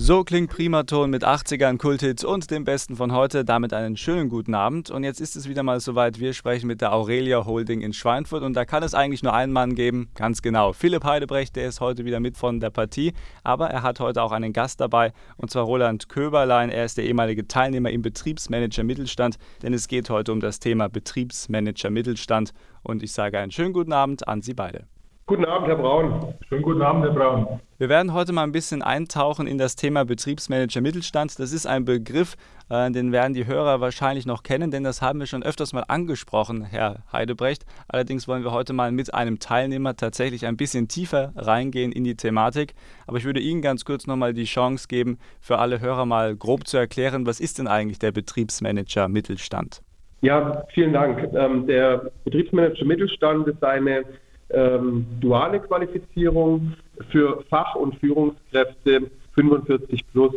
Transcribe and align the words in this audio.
So 0.00 0.22
klingt 0.22 0.48
Primaton 0.50 1.10
mit 1.10 1.26
80ern 1.26 1.76
Kulthits 1.76 2.24
und 2.24 2.52
dem 2.52 2.64
Besten 2.64 2.94
von 2.94 3.12
heute. 3.12 3.44
Damit 3.44 3.74
einen 3.74 3.96
schönen 3.96 4.28
guten 4.28 4.54
Abend. 4.54 4.90
Und 4.90 5.02
jetzt 5.02 5.20
ist 5.20 5.34
es 5.34 5.48
wieder 5.48 5.64
mal 5.64 5.80
soweit. 5.80 6.20
Wir 6.20 6.34
sprechen 6.34 6.68
mit 6.68 6.80
der 6.80 6.92
Aurelia 6.92 7.44
Holding 7.44 7.80
in 7.80 7.92
Schweinfurt. 7.92 8.44
Und 8.44 8.54
da 8.54 8.64
kann 8.64 8.84
es 8.84 8.94
eigentlich 8.94 9.24
nur 9.24 9.34
einen 9.34 9.52
Mann 9.52 9.74
geben. 9.74 10.08
Ganz 10.14 10.40
genau. 10.40 10.72
Philipp 10.72 11.02
Heidebrecht, 11.02 11.56
der 11.56 11.68
ist 11.68 11.80
heute 11.80 12.04
wieder 12.04 12.20
mit 12.20 12.38
von 12.38 12.60
der 12.60 12.70
Partie. 12.70 13.12
Aber 13.42 13.70
er 13.70 13.82
hat 13.82 13.98
heute 13.98 14.22
auch 14.22 14.30
einen 14.30 14.52
Gast 14.52 14.80
dabei. 14.80 15.12
Und 15.36 15.50
zwar 15.50 15.64
Roland 15.64 16.08
Köberlein. 16.08 16.70
Er 16.70 16.84
ist 16.84 16.96
der 16.96 17.04
ehemalige 17.04 17.48
Teilnehmer 17.48 17.90
im 17.90 18.00
Betriebsmanager 18.00 18.84
Mittelstand. 18.84 19.36
Denn 19.62 19.74
es 19.74 19.88
geht 19.88 20.10
heute 20.10 20.32
um 20.32 20.38
das 20.38 20.60
Thema 20.60 20.88
Betriebsmanager 20.88 21.90
Mittelstand. 21.90 22.52
Und 22.82 23.02
ich 23.02 23.12
sage 23.12 23.40
einen 23.40 23.50
schönen 23.50 23.72
guten 23.72 23.92
Abend 23.92 24.28
an 24.28 24.42
Sie 24.42 24.54
beide. 24.54 24.86
Guten 25.28 25.44
Abend, 25.44 25.68
Herr 25.68 25.76
Braun. 25.76 26.34
Schönen 26.48 26.62
guten 26.62 26.80
Abend, 26.80 27.04
Herr 27.04 27.12
Braun. 27.12 27.60
Wir 27.76 27.90
werden 27.90 28.14
heute 28.14 28.32
mal 28.32 28.44
ein 28.44 28.52
bisschen 28.52 28.80
eintauchen 28.80 29.46
in 29.46 29.58
das 29.58 29.76
Thema 29.76 30.06
Betriebsmanager 30.06 30.80
Mittelstand. 30.80 31.38
Das 31.38 31.52
ist 31.52 31.66
ein 31.66 31.84
Begriff, 31.84 32.36
äh, 32.70 32.90
den 32.90 33.12
werden 33.12 33.34
die 33.34 33.44
Hörer 33.44 33.82
wahrscheinlich 33.82 34.24
noch 34.24 34.42
kennen, 34.42 34.70
denn 34.70 34.84
das 34.84 35.02
haben 35.02 35.18
wir 35.20 35.26
schon 35.26 35.42
öfters 35.42 35.74
mal 35.74 35.84
angesprochen, 35.86 36.64
Herr 36.64 37.02
Heidebrecht. 37.12 37.66
Allerdings 37.88 38.26
wollen 38.26 38.42
wir 38.42 38.52
heute 38.52 38.72
mal 38.72 38.90
mit 38.90 39.12
einem 39.12 39.38
Teilnehmer 39.38 39.96
tatsächlich 39.96 40.46
ein 40.46 40.56
bisschen 40.56 40.88
tiefer 40.88 41.34
reingehen 41.36 41.92
in 41.92 42.04
die 42.04 42.16
Thematik. 42.16 42.72
Aber 43.06 43.18
ich 43.18 43.26
würde 43.26 43.40
Ihnen 43.40 43.60
ganz 43.60 43.84
kurz 43.84 44.06
nochmal 44.06 44.32
die 44.32 44.44
Chance 44.44 44.88
geben, 44.88 45.18
für 45.42 45.58
alle 45.58 45.82
Hörer 45.82 46.06
mal 46.06 46.36
grob 46.36 46.66
zu 46.66 46.78
erklären, 46.78 47.26
was 47.26 47.38
ist 47.38 47.58
denn 47.58 47.68
eigentlich 47.68 47.98
der 47.98 48.12
Betriebsmanager 48.12 49.08
Mittelstand? 49.08 49.82
Ja, 50.22 50.64
vielen 50.72 50.94
Dank. 50.94 51.34
Ähm, 51.34 51.66
der 51.66 52.10
Betriebsmanager 52.24 52.86
Mittelstand 52.86 53.46
ist 53.46 53.62
eine 53.62 54.04
ähm, 54.50 55.06
duale 55.20 55.60
Qualifizierung 55.60 56.74
für 57.10 57.44
Fach- 57.50 57.74
und 57.74 57.96
Führungskräfte 57.96 59.10
45 59.34 60.04
plus. 60.12 60.34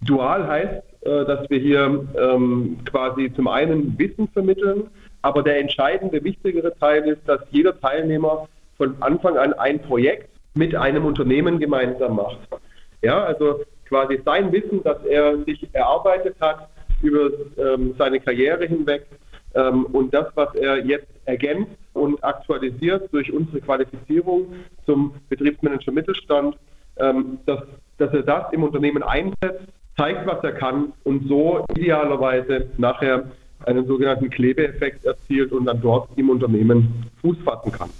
Dual 0.00 0.46
heißt, 0.46 0.82
äh, 1.02 1.24
dass 1.24 1.48
wir 1.48 1.58
hier 1.58 2.06
ähm, 2.18 2.78
quasi 2.84 3.32
zum 3.34 3.48
einen 3.48 3.98
Wissen 3.98 4.28
vermitteln, 4.28 4.88
aber 5.22 5.42
der 5.42 5.60
entscheidende, 5.60 6.22
wichtigere 6.24 6.76
Teil 6.78 7.04
ist, 7.08 7.20
dass 7.26 7.40
jeder 7.50 7.78
Teilnehmer 7.78 8.48
von 8.76 8.96
Anfang 9.00 9.36
an 9.36 9.52
ein 9.54 9.80
Projekt 9.80 10.28
mit 10.54 10.74
einem 10.74 11.04
Unternehmen 11.04 11.58
gemeinsam 11.58 12.16
macht. 12.16 12.38
Ja, 13.02 13.22
also 13.24 13.62
quasi 13.88 14.20
sein 14.24 14.50
Wissen, 14.52 14.82
das 14.82 15.04
er 15.04 15.38
sich 15.44 15.68
erarbeitet 15.72 16.36
hat 16.40 16.68
über 17.02 17.30
ähm, 17.58 17.94
seine 17.98 18.20
Karriere 18.20 18.66
hinweg 18.66 19.06
und 19.54 20.12
das, 20.14 20.26
was 20.34 20.54
er 20.54 20.84
jetzt 20.84 21.08
ergänzt 21.24 21.72
und 21.92 22.22
aktualisiert 22.24 23.12
durch 23.12 23.32
unsere 23.32 23.60
Qualifizierung 23.60 24.54
zum 24.86 25.14
Betriebsmanager 25.28 25.92
Mittelstand, 25.92 26.56
ähm, 26.96 27.38
dass, 27.46 27.60
dass 27.98 28.12
er 28.12 28.22
das 28.22 28.52
im 28.52 28.62
Unternehmen 28.62 29.02
einsetzt, 29.02 29.66
zeigt, 29.96 30.26
was 30.26 30.42
er 30.42 30.52
kann 30.52 30.92
und 31.04 31.28
so 31.28 31.64
idealerweise 31.76 32.70
nachher 32.78 33.30
einen 33.66 33.86
sogenannten 33.86 34.30
Klebeeffekt 34.30 35.04
erzielt 35.04 35.52
und 35.52 35.66
dann 35.66 35.80
dort 35.80 36.08
im 36.16 36.30
Unternehmen 36.30 37.10
Fuß 37.20 37.36
fassen 37.44 37.72
kann. 37.72 37.90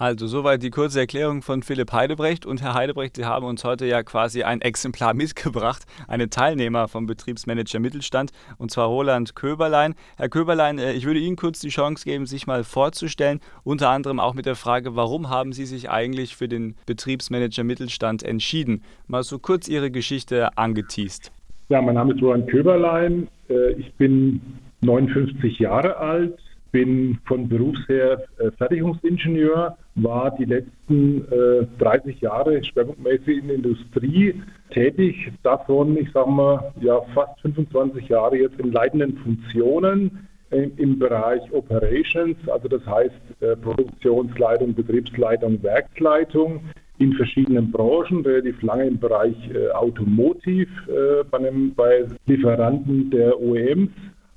Also 0.00 0.26
soweit 0.26 0.62
die 0.62 0.70
kurze 0.70 1.00
Erklärung 1.00 1.42
von 1.42 1.62
Philipp 1.62 1.92
Heidebrecht. 1.92 2.46
Und 2.46 2.62
Herr 2.62 2.72
Heidebrecht, 2.72 3.16
Sie 3.16 3.26
haben 3.26 3.44
uns 3.44 3.64
heute 3.64 3.84
ja 3.84 4.02
quasi 4.02 4.42
ein 4.42 4.62
Exemplar 4.62 5.12
mitgebracht, 5.24 5.82
einen 6.08 6.30
Teilnehmer 6.30 6.88
vom 6.88 7.04
Betriebsmanager 7.04 7.80
Mittelstand, 7.80 8.30
und 8.56 8.70
zwar 8.70 8.86
Roland 8.86 9.36
Köberlein. 9.36 9.94
Herr 10.16 10.30
Köberlein, 10.30 10.78
äh, 10.78 10.94
ich 10.94 11.04
würde 11.04 11.20
Ihnen 11.20 11.36
kurz 11.36 11.60
die 11.60 11.68
Chance 11.68 12.06
geben, 12.06 12.24
sich 12.24 12.46
mal 12.46 12.64
vorzustellen, 12.64 13.40
unter 13.62 13.90
anderem 13.90 14.20
auch 14.20 14.32
mit 14.32 14.46
der 14.46 14.54
Frage, 14.54 14.96
warum 14.96 15.28
haben 15.28 15.52
Sie 15.52 15.66
sich 15.66 15.90
eigentlich 15.90 16.34
für 16.34 16.48
den 16.48 16.76
Betriebsmanager 16.86 17.64
Mittelstand 17.64 18.22
entschieden? 18.22 18.82
Mal 19.06 19.22
so 19.22 19.38
kurz 19.38 19.68
Ihre 19.68 19.90
Geschichte 19.90 20.56
angeteased. 20.56 21.30
Ja, 21.68 21.82
mein 21.82 21.96
Name 21.96 22.14
ist 22.14 22.22
Roland 22.22 22.48
Köberlein. 22.48 23.28
Äh, 23.50 23.72
ich 23.72 23.92
bin 23.96 24.40
59 24.80 25.58
Jahre 25.58 25.98
alt, 25.98 26.38
bin 26.72 27.18
von 27.26 27.48
Berufs 27.48 27.80
her 27.88 28.22
äh, 28.38 28.50
Fertigungsingenieur, 28.52 29.76
war 29.96 30.30
die 30.36 30.44
letzten 30.44 31.24
äh, 31.30 31.66
30 31.78 32.20
Jahre 32.20 32.62
schwerpunktmäßig 32.64 33.38
in 33.38 33.48
der 33.48 33.56
Industrie 33.56 34.34
tätig, 34.70 35.32
davon, 35.42 35.96
ich 35.96 36.10
sage 36.12 36.30
mal, 36.30 36.72
ja, 36.80 37.00
fast 37.14 37.40
25 37.40 38.08
Jahre 38.08 38.36
jetzt 38.36 38.58
in 38.60 38.72
leitenden 38.72 39.16
Funktionen 39.18 40.28
äh, 40.50 40.68
im 40.76 40.98
Bereich 40.98 41.42
Operations, 41.52 42.36
also 42.48 42.68
das 42.68 42.84
heißt 42.86 43.42
äh, 43.42 43.56
Produktionsleitung, 43.56 44.74
Betriebsleitung, 44.74 45.62
Werksleitung 45.62 46.60
in 46.98 47.14
verschiedenen 47.14 47.72
Branchen, 47.72 48.24
relativ 48.24 48.60
lange 48.62 48.86
im 48.86 48.98
Bereich 48.98 49.34
äh, 49.54 49.70
Automotiv 49.70 50.68
äh, 50.86 51.24
bei, 51.30 51.38
einem, 51.38 51.74
bei 51.74 52.04
Lieferanten 52.26 53.10
der 53.10 53.40
OEMs 53.40 53.90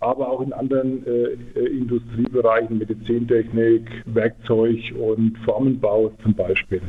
aber 0.04 0.30
auch 0.30 0.42
in 0.42 0.54
anderen 0.54 1.06
äh, 1.06 1.60
äh, 1.60 1.78
Industriebereichen, 1.78 2.78
Medizintechnik, 2.78 3.90
Werkzeug 4.06 4.94
und 5.00 5.38
Formenbau 5.46 6.12
zum 6.22 6.34
Beispiel. 6.34 6.82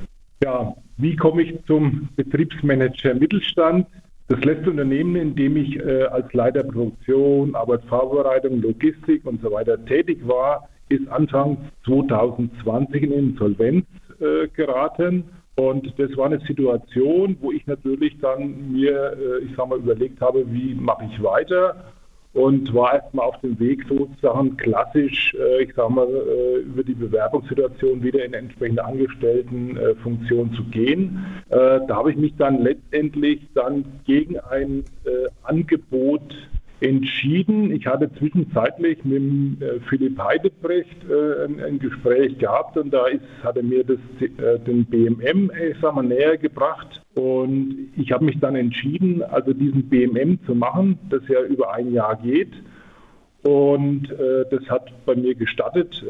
Ja, 0.43 0.75
wie 0.97 1.17
komme 1.17 1.43
ich 1.43 1.65
zum 1.67 2.09
Betriebsmanager 2.17 3.15
Mittelstand? 3.15 3.87
Das 4.29 4.43
letzte 4.43 4.71
Unternehmen, 4.71 5.17
in 5.17 5.35
dem 5.35 5.57
ich 5.57 5.79
äh, 5.79 6.05
als 6.05 6.33
Leiter 6.33 6.65
Produktion, 6.65 7.55
Arbeitsvorbereitung, 7.55 8.61
Logistik 8.63 9.25
und 9.27 9.43
so 9.43 9.51
weiter 9.53 9.83
tätig 9.85 10.19
war, 10.27 10.69
ist 10.89 11.07
Anfang 11.09 11.59
2020 11.85 13.03
in 13.03 13.13
Insolvenz 13.13 13.87
äh, 14.21 14.49
geraten. 14.49 15.25
Und 15.57 15.93
das 15.99 16.17
war 16.17 16.27
eine 16.27 16.41
Situation, 16.41 17.37
wo 17.41 17.53
ich 17.53 17.67
natürlich 17.67 18.19
dann 18.21 18.73
mir, 18.73 19.13
äh, 19.13 19.45
ich 19.45 19.55
sag 19.57 19.69
mal, 19.69 19.79
überlegt 19.79 20.21
habe, 20.21 20.45
wie 20.53 20.75
mache 20.75 21.05
ich 21.05 21.23
weiter 21.23 21.94
und 22.35 22.75
war 22.75 22.95
erstmal 22.95 23.27
auf 23.27 23.41
dem 23.41 23.59
Weg 23.61 23.85
sozusagen 23.89 24.57
klassisch, 24.57 25.35
äh, 25.35 25.63
ich 25.63 25.75
sage 25.75 25.93
mal, 25.93 26.09
äh, 26.09 26.59
über 26.59 26.83
die 26.83 26.95
Bewerbungssituation 26.95 28.03
wieder 28.03 28.25
in 28.25 28.35
entsprechende 28.35 28.85
Angestelltenfunktion 28.85 30.53
zu 30.55 30.65
gehen. 30.65 31.25
Äh, 31.51 31.81
da 31.87 31.97
habe 31.97 32.11
ich 32.11 32.17
mich 32.17 32.35
dann 32.37 32.63
letztendlich 32.63 33.41
dann 33.55 33.85
gegen 34.05 34.39
ein 34.39 34.85
Angebot 35.43 36.35
entschieden. 36.81 37.71
Ich 37.71 37.87
hatte 37.87 38.11
zwischenzeitlich 38.19 39.05
mit 39.05 39.23
Philipp 39.89 40.19
Heidebrecht 40.19 40.97
ein, 41.09 41.79
Gespräch 41.79 42.39
gehabt 42.39 42.77
und 42.77 42.93
da 42.93 43.07
ist, 43.07 43.23
hat 43.43 43.57
er 43.57 43.63
mir 43.63 43.85
das, 43.85 43.99
den 44.67 44.85
BMM 44.87 45.51
ich 45.71 45.77
sag 45.81 45.95
mal, 45.95 46.03
näher 46.03 46.37
gebracht 46.37 47.04
und 47.15 47.91
ich 47.97 48.11
habe 48.13 48.25
mich 48.25 48.39
dann 48.41 48.57
entschieden, 48.57 49.23
also 49.23 49.53
diesen 49.53 49.89
BMM 49.89 50.39
zu 50.47 50.55
machen, 50.55 50.99
das 51.11 51.23
ja 51.29 51.43
über 51.43 51.73
ein 51.73 51.93
Jahr 51.93 52.17
geht. 52.17 52.53
Und 53.43 54.11
äh, 54.11 54.45
das 54.51 54.69
hat 54.69 54.91
bei 55.05 55.15
mir 55.15 55.35
gestartet 55.35 56.05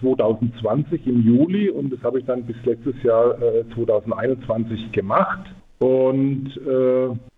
2020 0.00 1.06
äh, 1.06 1.10
im 1.10 1.22
Juli. 1.22 1.68
Und 1.68 1.92
das 1.92 2.02
habe 2.02 2.18
ich 2.18 2.24
dann 2.24 2.42
bis 2.44 2.56
letztes 2.64 3.00
Jahr 3.02 3.36
2021 3.74 4.80
äh, 4.80 4.88
gemacht. 4.90 5.46
Und 5.78 6.58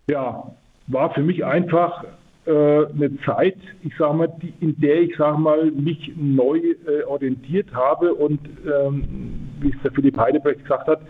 ja, 0.09 0.53
war 0.87 1.13
für 1.13 1.23
mich 1.23 1.45
einfach 1.45 2.05
äh, 2.47 2.51
eine 2.51 3.19
Zeit, 3.25 3.57
ich 3.83 3.93
sage 3.99 4.17
mal, 4.17 4.33
die, 4.41 4.55
in 4.61 4.81
der 4.81 5.03
ich 5.03 5.17
sage 5.17 5.37
mal 5.37 5.71
mich 5.73 6.13
neu 6.17 6.59
äh, 6.59 7.03
orientiert 7.05 7.75
habe. 7.75 8.15
Und 8.15 8.39
ähm, 8.65 9.49
wie 9.61 9.71
es 9.71 9.83
der 9.83 9.91
Philipp 9.91 10.17
Heidebrecht 10.17 10.63
gesagt 10.63 10.87
hat, 10.87 11.01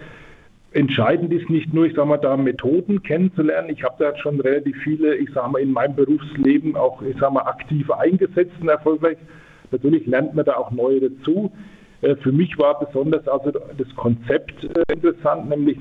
entscheidend 0.76 1.32
ist 1.32 1.48
nicht 1.48 1.72
nur, 1.72 1.86
ich 1.86 1.94
sage 1.94 2.08
mal, 2.08 2.18
da 2.18 2.36
Methoden 2.36 3.02
kennenzulernen. 3.02 3.70
Ich 3.70 3.82
habe 3.82 3.96
da 3.98 4.16
schon 4.18 4.40
relativ 4.40 4.76
viele, 4.84 5.16
ich 5.16 5.30
sage 5.32 5.50
mal, 5.50 5.60
in 5.60 5.72
meinem 5.72 5.96
Berufsleben 5.96 6.76
auch, 6.76 7.00
ich 7.02 7.16
sage 7.18 7.32
mal, 7.32 7.42
aktiv 7.42 7.90
eingesetzt 7.90 8.52
und 8.60 8.68
erfolgreich. 8.68 9.16
Natürlich 9.72 10.06
lernt 10.06 10.34
man 10.34 10.44
da 10.44 10.56
auch 10.56 10.70
neue 10.70 11.08
dazu. 11.08 11.50
Äh, 12.02 12.16
für 12.16 12.30
mich 12.30 12.58
war 12.58 12.78
besonders 12.78 13.26
also 13.26 13.50
das 13.50 13.96
Konzept 13.96 14.64
äh, 14.64 14.92
interessant, 14.92 15.48
nämlich 15.48 15.78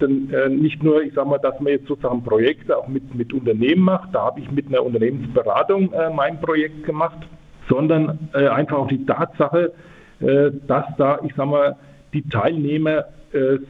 äh, 0.00 0.48
nicht 0.48 0.82
nur, 0.82 1.02
ich 1.02 1.12
sage 1.12 1.28
mal, 1.28 1.38
dass 1.38 1.60
man 1.60 1.72
jetzt 1.72 1.86
sozusagen 1.86 2.24
Projekte 2.24 2.76
auch 2.76 2.88
mit, 2.88 3.14
mit 3.14 3.32
Unternehmen 3.34 3.82
macht, 3.82 4.14
da 4.14 4.22
habe 4.22 4.40
ich 4.40 4.50
mit 4.50 4.68
einer 4.68 4.82
Unternehmensberatung 4.82 5.92
mein 6.14 6.40
Projekt 6.40 6.84
gemacht, 6.84 7.18
sondern 7.68 8.18
einfach 8.32 8.78
auch 8.78 8.88
die 8.88 9.04
Tatsache, 9.04 9.72
dass 10.20 10.84
da, 10.96 11.18
ich 11.24 11.34
sage 11.34 11.50
mal, 11.50 11.76
die 12.12 12.22
Teilnehmer 12.28 13.04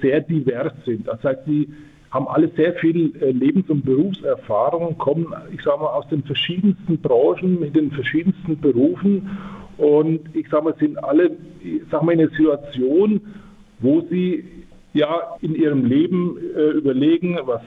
sehr 0.00 0.20
divers 0.20 0.72
sind. 0.84 1.06
Das 1.08 1.22
heißt, 1.22 1.40
die 1.46 1.68
haben 2.10 2.28
alle 2.28 2.48
sehr 2.56 2.74
viel 2.74 3.12
Lebens- 3.20 3.68
und 3.68 3.84
Berufserfahrung, 3.84 4.96
kommen, 4.98 5.26
ich 5.52 5.62
sage 5.62 5.80
mal, 5.80 5.88
aus 5.88 6.08
den 6.08 6.22
verschiedensten 6.22 6.98
Branchen, 6.98 7.60
mit 7.60 7.76
den 7.76 7.90
verschiedensten 7.90 8.58
Berufen 8.60 9.28
und 9.76 10.20
ich 10.34 10.48
sage 10.48 10.64
mal, 10.64 10.74
sind 10.78 11.02
alle, 11.02 11.30
ich 11.62 11.82
sag 11.90 12.02
mal, 12.02 12.12
in 12.12 12.20
einer 12.20 12.30
Situation, 12.30 13.20
wo 13.80 14.00
sie 14.10 14.44
ja 14.92 15.36
in 15.40 15.54
ihrem 15.54 15.84
Leben 15.84 16.36
äh, 16.56 16.70
überlegen, 16.70 17.38
was 17.44 17.62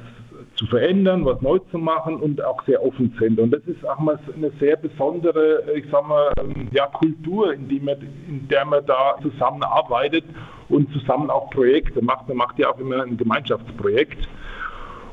zu 0.62 0.68
verändern, 0.68 1.26
was 1.26 1.42
neu 1.42 1.58
zu 1.72 1.80
machen 1.80 2.18
und 2.18 2.44
auch 2.44 2.64
sehr 2.66 2.86
offen 2.86 3.16
sind. 3.20 3.40
Und 3.40 3.50
das 3.50 3.64
ist 3.66 3.84
auch 3.84 3.98
mal 3.98 4.20
eine 4.36 4.52
sehr 4.60 4.76
besondere, 4.76 5.64
ich 5.76 5.86
sag 5.92 6.08
mal, 6.08 6.32
ähm, 6.40 6.68
ja, 6.72 6.86
Kultur, 6.86 7.52
in, 7.52 7.68
die 7.68 7.80
man, 7.80 7.96
in 8.28 8.48
der 8.48 8.64
man 8.66 8.86
da 8.86 9.16
zusammenarbeitet 9.24 10.24
und 10.70 10.92
zusammen 10.94 11.32
auch 11.32 11.50
Projekte 11.50 12.04
macht. 12.04 12.28
Man 12.28 12.38
macht 12.38 12.60
ja 12.60 12.70
auch 12.70 12.78
immer 12.80 13.02
ein 13.02 13.18
Gemeinschaftsprojekt. 13.18 14.30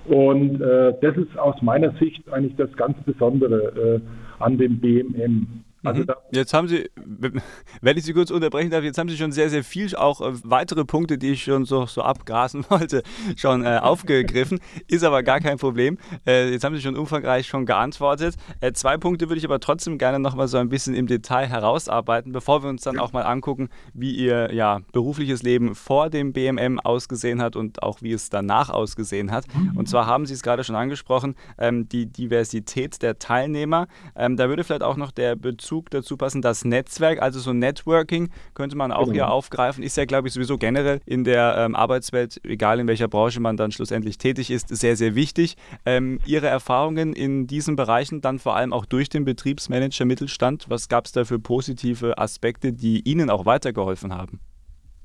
Und 0.04 0.60
äh, 0.60 0.92
das 1.00 1.16
ist 1.16 1.38
aus 1.38 1.60
meiner 1.62 1.92
Sicht 1.92 2.30
eigentlich 2.30 2.56
das 2.56 2.70
ganz 2.76 3.02
Besondere 3.04 4.00
äh, 4.02 4.42
an 4.42 4.58
dem 4.58 4.78
BMM. 4.78 5.64
Also 5.84 6.02
mhm. 6.02 6.06
jetzt 6.32 6.52
haben 6.54 6.66
Sie, 6.66 6.90
wenn 7.80 7.96
ich 7.96 8.04
Sie 8.04 8.12
kurz 8.12 8.30
unterbrechen 8.30 8.70
darf, 8.70 8.82
jetzt 8.82 8.98
haben 8.98 9.08
Sie 9.08 9.16
schon 9.16 9.32
sehr, 9.32 9.48
sehr 9.48 9.62
viel, 9.62 9.94
auch 9.94 10.20
äh, 10.20 10.32
weitere 10.42 10.84
Punkte, 10.84 11.19
die 11.19 11.30
ich 11.30 11.44
schon 11.44 11.64
so, 11.64 11.86
so 11.86 12.02
abgrasen 12.02 12.64
wollte, 12.69 13.02
schon 13.36 13.64
äh, 13.64 13.78
aufgegriffen. 13.80 14.60
Ist 14.88 15.04
aber 15.04 15.22
gar 15.22 15.40
kein 15.40 15.58
Problem. 15.58 15.98
Äh, 16.26 16.50
jetzt 16.50 16.64
haben 16.64 16.75
Sie 16.75 16.82
schon 16.82 16.96
umfangreich 16.96 17.46
schon 17.46 17.64
geantwortet. 17.64 18.36
Äh, 18.60 18.72
zwei 18.72 18.96
Punkte 18.96 19.28
würde 19.28 19.38
ich 19.38 19.44
aber 19.44 19.60
trotzdem 19.60 19.98
gerne 19.98 20.19
nochmal 20.19 20.48
so 20.48 20.58
ein 20.58 20.69
bisschen 20.69 20.94
im 20.94 21.06
Detail 21.06 21.46
herausarbeiten, 21.46 22.32
bevor 22.32 22.62
wir 22.62 22.70
uns 22.70 22.82
dann 22.82 22.98
auch 22.98 23.12
mal 23.12 23.22
angucken, 23.22 23.69
wie 23.94 24.14
Ihr 24.16 24.52
ja, 24.52 24.81
berufliches 24.92 25.42
Leben 25.42 25.74
vor 25.74 26.10
dem 26.10 26.32
BMM 26.32 26.81
ausgesehen 26.81 27.40
hat 27.40 27.54
und 27.54 27.82
auch 27.82 28.02
wie 28.02 28.12
es 28.12 28.31
danach 28.31 28.70
ausgesehen 28.70 29.31
hat. 29.31 29.44
Und 29.76 29.88
zwar 29.88 30.06
haben 30.06 30.26
Sie 30.26 30.34
es 30.34 30.42
gerade 30.42 30.64
schon 30.64 30.76
angesprochen, 30.76 31.36
ähm, 31.56 31.88
die 31.88 32.06
Diversität 32.06 33.00
der 33.02 33.19
Teilnehmer. 33.19 33.86
Ähm, 34.16 34.36
da 34.36 34.48
würde 34.48 34.64
vielleicht 34.64 34.82
auch 34.82 34.96
noch 34.96 35.12
der 35.12 35.36
Bezug 35.36 35.68
Bezug 35.69 35.91
dazu 35.91 36.17
passen, 36.17 36.41
das 36.41 36.65
Netzwerk, 36.65 37.20
also 37.20 37.41
so 37.41 37.53
Networking 37.53 38.31
könnte 38.55 38.75
man 38.75 38.91
auch 38.91 39.05
genau. 39.05 39.12
hier 39.12 39.31
aufgreifen, 39.31 39.85
ist 39.85 39.99
ja, 39.99 40.06
glaube 40.06 40.29
ich, 40.29 40.32
sowieso 40.32 40.56
generell 40.56 41.00
in 41.05 41.25
der 41.25 41.56
ähm, 41.59 41.76
Arbeitswelt, 41.76 42.41
egal 42.43 42.81
in 42.81 42.88
welcher 42.88 43.06
Branche 43.06 43.38
man 43.38 43.59
dann 43.59 43.70
schlussendlich 43.70 44.17
tätig 44.17 44.50
ist, 44.50 44.75
sehr, 44.75 44.97
sehr 44.97 45.15
wichtig. 45.15 45.56
Ähm, 45.85 46.20
Ihre 46.25 46.47
Erfahrungen 46.47 47.12
in 47.12 47.47
diesen 47.47 47.76
Bereichen, 47.76 48.23
dann 48.23 48.38
vor 48.38 48.56
allem 48.56 48.73
auch 48.73 48.87
durch 48.87 49.11
den 49.11 49.26
Betriebsmanager 49.26 50.06
Mittelstand, 50.06 50.70
was 50.70 50.88
gab 50.88 51.05
es 51.05 51.12
da 51.12 51.26
für 51.26 51.38
positive 51.38 52.17
Aspekte, 52.17 52.73
die 52.73 53.06
Ihnen 53.06 53.29
auch 53.29 53.44
weitergeholfen 53.44 54.15
haben? 54.15 54.41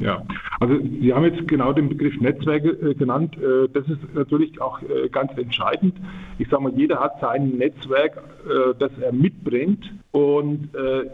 Ja, 0.04 0.22
also 0.60 0.78
Sie 0.80 1.14
haben 1.14 1.24
jetzt 1.24 1.48
genau 1.48 1.72
den 1.72 1.88
Begriff 1.88 2.20
Netzwerke 2.20 2.72
äh, 2.72 2.94
genannt. 2.94 3.38
Äh, 3.38 3.70
das 3.72 3.88
ist 3.88 4.00
natürlich 4.14 4.60
auch 4.60 4.82
äh, 4.82 5.08
ganz 5.08 5.32
entscheidend. 5.38 5.96
Ich 6.40 6.50
sage 6.50 6.64
mal, 6.64 6.74
jeder 6.76 7.00
hat 7.00 7.22
sein 7.22 7.52
Netzwerk, 7.52 8.22
das 8.80 8.92
er 9.00 9.14
mitbringt. 9.14 9.94
Und 10.12 10.70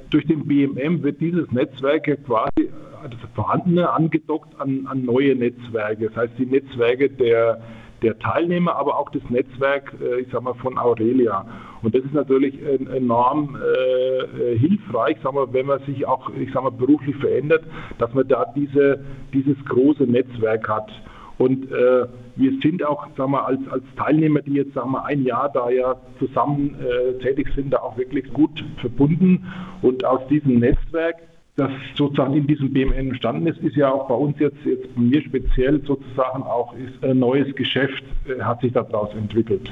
durch 0.10 0.26
den 0.26 0.48
BMM 0.48 1.04
wird 1.04 1.20
dieses 1.20 1.52
Netzwerk 1.52 2.08
ja 2.08 2.16
quasi, 2.16 2.70
das 3.04 3.20
vorhandene, 3.36 3.92
angedockt 3.92 4.60
an, 4.60 4.88
an 4.88 5.04
neue 5.04 5.36
Netzwerke. 5.36 6.08
Das 6.08 6.16
heißt, 6.16 6.34
die 6.40 6.46
Netzwerke 6.46 7.10
der 7.10 7.62
der 8.02 8.18
Teilnehmer, 8.20 8.76
aber 8.76 8.98
auch 8.98 9.10
das 9.12 9.22
Netzwerk, 9.30 9.94
äh, 10.02 10.22
ich 10.22 10.28
sag 10.32 10.42
mal, 10.44 10.54
von 10.56 10.78
Aurelia. 10.78 11.46
Und 11.82 11.96
das 11.96 12.04
ist 12.04 12.14
natürlich 12.14 12.62
enorm 12.62 13.58
äh, 13.58 14.58
hilfreich, 14.58 15.18
sag 15.24 15.34
mal, 15.34 15.52
wenn 15.54 15.66
man 15.66 15.80
sich 15.86 16.06
auch, 16.06 16.30
ich 16.38 16.52
sag 16.54 16.64
mal, 16.64 16.72
beruflich 16.72 17.16
verändert, 17.18 17.64
dass 17.98 18.14
man 18.14 18.28
da 18.28 18.46
diese, 18.56 19.00
dieses 19.34 19.58
große 19.66 20.04
Netzwerk 20.04 20.68
hat. 20.68 20.92
Und 21.38 21.72
äh, 21.72 22.06
wir 22.36 22.52
sind 22.62 22.84
auch, 22.84 23.08
sagen 23.16 23.32
wir, 23.32 23.46
als, 23.46 23.62
als 23.70 23.84
Teilnehmer, 23.96 24.42
die 24.42 24.56
jetzt 24.56 24.74
sagen 24.74 24.92
wir, 24.92 25.06
ein 25.06 25.24
Jahr 25.24 25.50
da 25.50 25.70
ja 25.70 25.96
zusammen 26.20 26.76
äh, 26.82 27.18
tätig 27.20 27.48
sind, 27.56 27.72
da 27.72 27.78
auch 27.78 27.98
wirklich 27.98 28.32
gut 28.34 28.64
verbunden. 28.82 29.46
Und 29.82 30.04
aus 30.04 30.28
diesem 30.28 30.60
Netzwerk 30.60 31.16
das 31.60 31.72
sozusagen 31.96 32.34
in 32.34 32.48
diesem 32.48 32.72
BMN 32.72 33.10
entstanden 33.10 33.48
ist, 33.48 33.60
ist 33.60 33.76
ja 33.76 33.92
auch 33.92 34.08
bei 34.08 34.16
uns 34.16 34.40
jetzt, 34.40 34.58
jetzt 34.66 34.94
bei 34.96 35.02
mir 35.02 35.22
speziell 35.22 35.82
sozusagen 35.86 36.44
auch 36.44 36.74
ist 36.74 37.04
ein 37.04 37.20
neues 37.20 37.54
Geschäft, 37.56 38.04
äh, 38.28 38.42
hat 38.42 38.62
sich 38.62 38.74
daraus 38.74 39.14
entwickelt. 39.14 39.72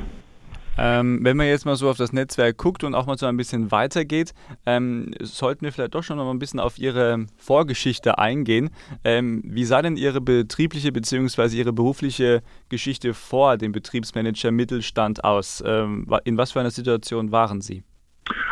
Ähm, 0.78 1.19
wenn 1.24 1.36
man 1.38 1.48
jetzt 1.48 1.66
mal 1.66 1.75
so 1.75 1.89
auf 1.89 1.98
das 1.98 2.13
Netzwerk 2.13 2.57
guckt 2.57 2.84
und 2.84 2.94
auch 2.94 3.07
mal 3.07 3.18
so 3.18 3.25
ein 3.25 3.36
bisschen 3.36 3.72
weitergeht, 3.72 4.34
ähm, 4.66 5.12
sollten 5.19 5.66
wir 5.66 5.72
vielleicht 5.72 5.95
doch 5.95 6.04
schon 6.04 6.18
noch 6.18 6.25
mal 6.25 6.31
ein 6.31 6.39
bisschen 6.39 6.60
auf 6.60 6.78
Ihre 6.78 7.25
Vorgeschichte 7.38 8.19
eingehen. 8.19 8.69
Ähm, 9.04 9.42
wie 9.44 9.66
sah 9.66 9.81
denn 9.81 9.98
Ihre 9.98 10.22
betriebliche 10.22 10.92
bzw. 10.92 11.57
Ihre 11.57 11.74
berufliche 11.74 12.44
Geschichte 12.69 13.16
vor 13.16 13.57
dem 13.57 13.72
Betriebsmanager 13.72 14.51
Mittelstand 14.51 15.24
aus? 15.24 15.63
Ähm, 15.66 16.06
in 16.25 16.38
was 16.38 16.51
für 16.51 16.60
einer 16.60 16.72
Situation 16.72 17.31
waren 17.31 17.62
Sie? 17.62 17.83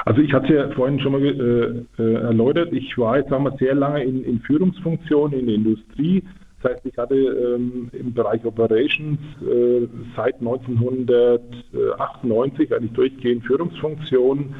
Also 0.05 0.21
ich 0.21 0.31
hatte 0.33 0.53
ja 0.53 0.69
vorhin 0.69 0.99
schon 0.99 1.13
mal 1.13 1.23
äh, 1.23 1.83
äh, 2.01 2.13
erläutert, 2.21 2.71
ich 2.71 2.95
war 2.97 3.17
jetzt 3.17 3.29
sagen 3.29 3.43
wir, 3.43 3.57
sehr 3.57 3.73
lange 3.73 4.03
in, 4.03 4.23
in 4.23 4.39
Führungsfunktionen 4.39 5.39
in 5.39 5.47
der 5.47 5.55
Industrie. 5.55 6.23
Das 6.61 6.73
heißt, 6.73 6.85
ich 6.85 6.95
hatte 6.97 7.15
ähm, 7.15 7.89
im 7.91 8.13
Bereich 8.13 8.45
Operations 8.45 9.19
äh, 9.41 9.87
seit 10.15 10.35
1998 10.35 12.73
eigentlich 12.73 12.93
durchgehend 12.93 13.43
Führungsfunktionen 13.45 14.53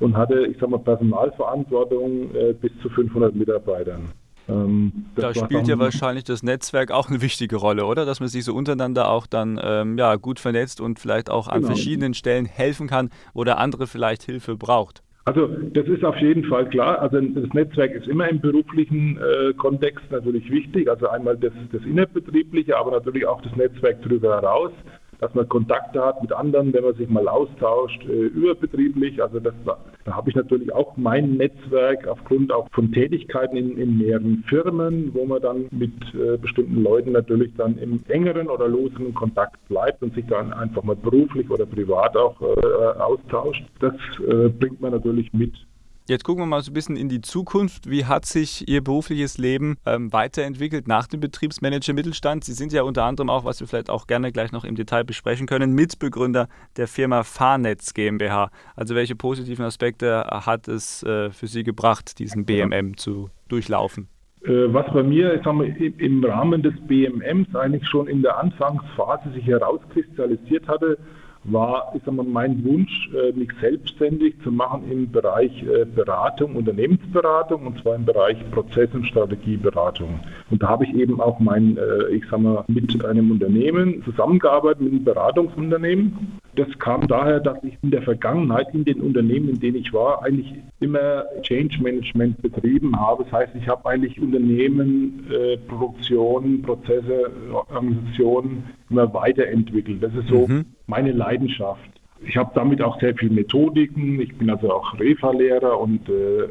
und 0.00 0.16
hatte, 0.16 0.46
ich 0.46 0.56
sag 0.58 0.68
mal, 0.68 0.78
Personalverantwortung 0.78 2.34
äh, 2.34 2.54
bis 2.54 2.72
zu 2.82 2.88
500 2.88 3.36
Mitarbeitern. 3.36 4.08
Ähm, 4.48 4.92
da 5.14 5.34
spielt 5.34 5.68
ja 5.68 5.78
wahrscheinlich 5.78 6.24
das 6.24 6.42
Netzwerk 6.42 6.90
auch 6.90 7.08
eine 7.08 7.20
wichtige 7.20 7.56
Rolle, 7.56 7.84
oder? 7.84 8.06
Dass 8.06 8.20
man 8.20 8.28
sich 8.28 8.44
so 8.44 8.54
untereinander 8.54 9.10
auch 9.10 9.26
dann 9.26 9.60
ähm, 9.62 9.98
ja, 9.98 10.16
gut 10.16 10.40
vernetzt 10.40 10.80
und 10.80 10.98
vielleicht 10.98 11.30
auch 11.30 11.48
an 11.48 11.62
genau. 11.62 11.74
verschiedenen 11.74 12.14
Stellen 12.14 12.46
helfen 12.46 12.86
kann, 12.86 13.10
wo 13.34 13.44
der 13.44 13.58
andere 13.58 13.86
vielleicht 13.86 14.22
Hilfe 14.22 14.56
braucht. 14.56 15.02
Also 15.26 15.46
das 15.46 15.86
ist 15.86 16.02
auf 16.04 16.16
jeden 16.16 16.44
Fall 16.44 16.70
klar. 16.70 17.00
Also 17.00 17.20
das 17.20 17.52
Netzwerk 17.52 17.92
ist 17.92 18.08
immer 18.08 18.28
im 18.30 18.40
beruflichen 18.40 19.18
äh, 19.18 19.52
Kontext 19.52 20.10
natürlich 20.10 20.50
wichtig. 20.50 20.88
Also 20.88 21.08
einmal 21.08 21.36
das, 21.36 21.52
das 21.70 21.82
innerbetriebliche, 21.82 22.74
aber 22.74 22.92
natürlich 22.92 23.26
auch 23.26 23.42
das 23.42 23.54
Netzwerk 23.54 24.00
darüber 24.02 24.36
heraus 24.36 24.72
dass 25.20 25.34
man 25.34 25.48
Kontakte 25.48 26.04
hat 26.04 26.22
mit 26.22 26.32
anderen, 26.32 26.72
wenn 26.72 26.84
man 26.84 26.94
sich 26.94 27.08
mal 27.08 27.28
austauscht, 27.28 28.04
äh, 28.04 28.12
überbetrieblich. 28.12 29.22
Also 29.22 29.40
das, 29.40 29.54
da 29.64 29.78
habe 30.16 30.30
ich 30.30 30.36
natürlich 30.36 30.72
auch 30.72 30.96
mein 30.96 31.36
Netzwerk 31.36 32.06
aufgrund 32.06 32.52
auch 32.52 32.68
von 32.72 32.92
Tätigkeiten 32.92 33.56
in, 33.56 33.76
in 33.76 33.98
mehreren 33.98 34.44
Firmen, 34.48 35.12
wo 35.14 35.24
man 35.24 35.42
dann 35.42 35.66
mit 35.70 35.92
äh, 36.14 36.36
bestimmten 36.36 36.82
Leuten 36.82 37.12
natürlich 37.12 37.52
dann 37.56 37.78
im 37.78 38.02
engeren 38.08 38.48
oder 38.48 38.68
loseren 38.68 39.14
Kontakt 39.14 39.56
bleibt 39.68 40.02
und 40.02 40.14
sich 40.14 40.26
dann 40.26 40.52
einfach 40.52 40.82
mal 40.82 40.96
beruflich 40.96 41.50
oder 41.50 41.66
privat 41.66 42.16
auch 42.16 42.40
äh, 42.40 43.00
austauscht. 43.00 43.64
Das 43.80 43.94
äh, 44.26 44.48
bringt 44.48 44.80
man 44.80 44.92
natürlich 44.92 45.32
mit. 45.32 45.54
Jetzt 46.08 46.24
gucken 46.24 46.42
wir 46.42 46.46
mal 46.46 46.62
so 46.62 46.70
ein 46.70 46.74
bisschen 46.74 46.96
in 46.96 47.10
die 47.10 47.20
Zukunft. 47.20 47.90
Wie 47.90 48.06
hat 48.06 48.24
sich 48.24 48.66
Ihr 48.66 48.82
berufliches 48.82 49.36
Leben 49.36 49.76
ähm, 49.84 50.10
weiterentwickelt 50.10 50.88
nach 50.88 51.06
dem 51.06 51.20
Betriebsmanager 51.20 51.92
Mittelstand? 51.92 52.44
Sie 52.44 52.54
sind 52.54 52.72
ja 52.72 52.80
unter 52.80 53.04
anderem 53.04 53.28
auch, 53.28 53.44
was 53.44 53.60
wir 53.60 53.66
vielleicht 53.66 53.90
auch 53.90 54.06
gerne 54.06 54.32
gleich 54.32 54.50
noch 54.50 54.64
im 54.64 54.74
Detail 54.74 55.04
besprechen 55.04 55.46
können, 55.46 55.74
Mitbegründer 55.74 56.48
der 56.78 56.88
Firma 56.88 57.24
Fahrnetz 57.24 57.92
GmbH. 57.92 58.48
Also 58.74 58.94
welche 58.94 59.16
positiven 59.16 59.66
Aspekte 59.66 60.24
hat 60.30 60.66
es 60.66 61.02
äh, 61.02 61.30
für 61.30 61.46
Sie 61.46 61.62
gebracht, 61.62 62.18
diesen 62.18 62.46
BMM 62.46 62.96
zu 62.96 63.28
durchlaufen? 63.48 64.08
Äh, 64.44 64.72
was 64.72 64.90
bei 64.90 65.02
mir 65.02 65.34
ich 65.34 65.42
sag 65.44 65.52
mal, 65.52 65.66
im 65.66 66.24
Rahmen 66.24 66.62
des 66.62 66.72
BMMs 66.86 67.54
eigentlich 67.54 67.86
schon 67.86 68.08
in 68.08 68.22
der 68.22 68.38
Anfangsphase 68.38 69.30
sich 69.34 69.44
herauskristallisiert 69.44 70.68
hatte, 70.68 70.96
war 71.52 71.92
ich 71.94 72.02
sag 72.04 72.14
mal, 72.14 72.24
mein 72.24 72.64
Wunsch, 72.64 73.10
äh, 73.14 73.32
mich 73.32 73.50
selbstständig 73.60 74.34
zu 74.42 74.50
machen 74.50 74.90
im 74.90 75.10
Bereich 75.10 75.62
äh, 75.62 75.84
Beratung, 75.84 76.56
Unternehmensberatung 76.56 77.66
und 77.66 77.80
zwar 77.80 77.96
im 77.96 78.04
Bereich 78.04 78.36
Prozess- 78.50 78.94
und 78.94 79.06
Strategieberatung. 79.06 80.20
Und 80.50 80.62
da 80.62 80.68
habe 80.68 80.84
ich 80.84 80.94
eben 80.94 81.20
auch 81.20 81.38
mein, 81.38 81.76
äh, 81.76 82.14
ich 82.14 82.24
sag 82.30 82.40
mal, 82.40 82.64
mit 82.68 83.04
einem 83.04 83.30
Unternehmen 83.30 84.02
zusammengearbeitet, 84.04 84.80
mit 84.80 84.92
einem 84.92 85.04
Beratungsunternehmen. 85.04 86.38
Das 86.56 86.66
kam 86.78 87.06
daher, 87.06 87.40
dass 87.40 87.62
ich 87.62 87.78
in 87.82 87.90
der 87.90 88.02
Vergangenheit 88.02 88.66
in 88.72 88.84
den 88.84 89.00
Unternehmen, 89.00 89.48
in 89.48 89.60
denen 89.60 89.76
ich 89.76 89.92
war, 89.92 90.22
eigentlich 90.24 90.52
immer 90.80 91.24
Change 91.42 91.80
Management 91.82 92.42
betrieben 92.42 92.98
habe. 92.98 93.24
Das 93.24 93.32
heißt, 93.32 93.54
ich 93.54 93.68
habe 93.68 93.88
eigentlich 93.88 94.20
Unternehmen, 94.20 95.24
Produktion, 95.68 96.62
Prozesse, 96.62 97.30
Organisationen 97.52 98.64
immer 98.90 99.12
weiterentwickelt. 99.14 100.02
Das 100.02 100.12
ist 100.14 100.28
so 100.28 100.48
mhm. 100.48 100.64
Meine 100.88 101.12
Leidenschaft. 101.12 101.88
Ich 102.26 102.36
habe 102.36 102.50
damit 102.54 102.82
auch 102.82 102.98
sehr 102.98 103.14
viele 103.14 103.32
Methodiken. 103.32 104.20
Ich 104.20 104.36
bin 104.36 104.50
also 104.50 104.72
auch 104.72 104.98
Refa-Lehrer 104.98 105.78
und 105.78 106.08
äh, 106.08 106.48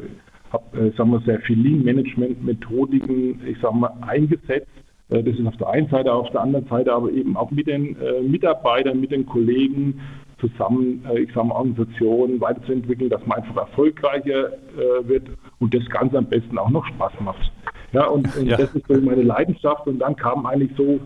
habe, 0.53 0.77
äh, 0.77 0.97
wir, 0.97 1.21
sehr 1.25 1.41
viele 1.41 1.63
Lean-Management-Methodiken, 1.63 3.41
ich 3.45 3.59
sage 3.59 3.75
mal, 3.75 3.91
eingesetzt. 4.07 4.71
Äh, 5.09 5.23
das 5.23 5.37
ist 5.37 5.45
auf 5.45 5.57
der 5.57 5.69
einen 5.69 5.89
Seite, 5.89 6.13
auf 6.13 6.29
der 6.29 6.41
anderen 6.41 6.67
Seite 6.67 6.93
aber 6.93 7.11
eben 7.11 7.35
auch 7.35 7.51
mit 7.51 7.67
den 7.67 7.99
äh, 7.99 8.21
Mitarbeitern, 8.21 9.01
mit 9.01 9.11
den 9.11 9.25
Kollegen 9.25 9.99
zusammen, 10.39 11.03
äh, 11.09 11.19
ich 11.19 11.33
sage 11.33 11.47
mal, 11.47 11.55
Organisationen 11.55 12.39
weiterzuentwickeln, 12.39 13.09
dass 13.09 13.25
man 13.25 13.39
einfach 13.39 13.57
erfolgreicher 13.57 14.53
äh, 14.53 15.07
wird 15.07 15.27
und 15.59 15.73
das 15.73 15.85
Ganze 15.89 16.17
am 16.17 16.27
besten 16.27 16.57
auch 16.57 16.69
noch 16.69 16.85
Spaß 16.85 17.13
macht. 17.19 17.51
Ja, 17.91 18.05
und, 18.05 18.33
und 18.37 18.47
ja. 18.47 18.57
das 18.57 18.73
ist 18.75 18.87
so 18.87 18.93
meine 19.01 19.23
Leidenschaft. 19.23 19.87
Und 19.87 19.99
dann 19.99 20.15
kam 20.15 20.45
eigentlich 20.45 20.71
so 20.77 20.99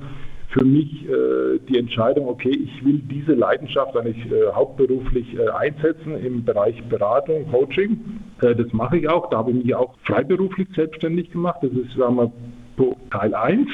für 0.52 0.66
mich 0.66 1.06
äh, 1.06 1.60
die 1.70 1.78
Entscheidung, 1.78 2.28
okay, 2.28 2.50
ich 2.52 2.86
will 2.86 3.00
diese 3.00 3.34
Leidenschaft 3.34 3.96
eigentlich 3.96 4.26
äh, 4.32 4.52
hauptberuflich 4.54 5.38
äh, 5.38 5.50
einsetzen 5.50 6.18
im 6.24 6.44
Bereich 6.44 6.82
Beratung, 6.90 7.50
Coaching. 7.50 8.22
Äh, 8.42 8.56
das 8.56 8.72
mache 8.74 8.98
ich 8.98 9.10
auch. 9.10 9.30
Da 9.30 9.38
habe 9.38 9.52
ich 9.52 9.64
mich 9.64 9.76
auch 9.76 9.96
freiberuflich 10.04 10.68
selbstständig 10.76 11.32
gemacht. 11.32 11.60
Das 11.62 11.72
ist, 11.72 11.96
sagen 11.98 12.18
wir, 12.18 12.32
Teil 13.12 13.34
1. 13.34 13.68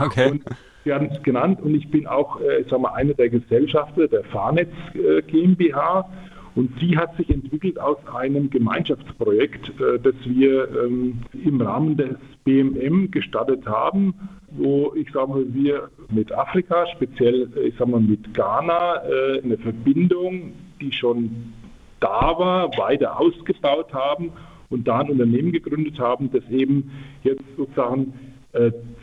Okay. 0.00 0.30
Und 0.30 0.44
wir 0.84 0.94
haben 0.94 1.06
es 1.06 1.22
genannt 1.22 1.60
und 1.62 1.74
ich 1.74 1.90
bin 1.90 2.06
auch, 2.06 2.40
äh, 2.40 2.64
sagen 2.68 2.82
wir, 2.82 2.94
einer 2.94 3.14
der 3.14 3.30
Gesellschafter 3.30 4.08
der 4.08 4.24
Fahrnetz 4.24 4.72
äh, 4.94 5.22
GmbH. 5.22 6.08
Und 6.54 6.80
die 6.80 6.96
hat 6.96 7.16
sich 7.16 7.30
entwickelt 7.30 7.80
aus 7.80 7.96
einem 8.14 8.48
Gemeinschaftsprojekt, 8.48 9.70
äh, 9.80 9.98
das 9.98 10.14
wir 10.24 10.68
ähm, 10.84 11.20
im 11.32 11.60
Rahmen 11.60 11.96
des 11.96 12.16
BMM 12.44 13.10
gestartet 13.10 13.66
haben, 13.66 14.14
wo 14.50 14.92
ich 14.94 15.10
sage 15.12 15.28
mal, 15.28 15.44
wir 15.52 15.88
mit 16.10 16.32
Afrika, 16.32 16.86
speziell 16.94 17.48
ich 17.64 17.74
sage 17.76 17.90
mal 17.90 18.00
mit 18.00 18.32
Ghana, 18.34 19.02
äh, 19.04 19.42
eine 19.42 19.58
Verbindung, 19.58 20.52
die 20.80 20.92
schon 20.92 21.52
da 22.00 22.38
war, 22.38 22.76
weiter 22.76 23.18
ausgebaut 23.18 23.92
haben 23.92 24.30
und 24.70 24.86
da 24.86 25.00
ein 25.00 25.10
Unternehmen 25.10 25.52
gegründet 25.52 25.98
haben, 25.98 26.30
das 26.32 26.44
eben 26.50 26.90
jetzt 27.22 27.42
sozusagen 27.56 28.02
äh, 28.02 28.33